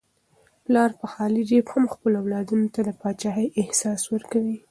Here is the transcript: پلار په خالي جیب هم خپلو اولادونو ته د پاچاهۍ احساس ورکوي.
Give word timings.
پلار 0.63 0.91
په 0.99 1.05
خالي 1.13 1.43
جیب 1.49 1.65
هم 1.73 1.83
خپلو 1.93 2.15
اولادونو 2.23 2.67
ته 2.73 2.79
د 2.87 2.89
پاچاهۍ 3.01 3.47
احساس 3.61 4.01
ورکوي. 4.13 4.57